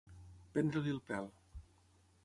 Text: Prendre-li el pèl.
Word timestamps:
Prendre-li 0.55 0.95
el 0.95 1.03
pèl. 1.11 1.31